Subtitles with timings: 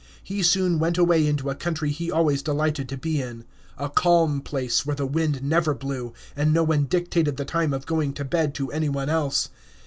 [0.23, 3.45] He soon went away into a country he always delighted to be in:
[3.77, 7.85] a calm place where the wind never blew, and no one dictated the time of
[7.85, 9.49] going to bed to any one else.